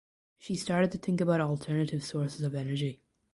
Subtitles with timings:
[0.39, 3.03] She started to think about alternative sources of energy.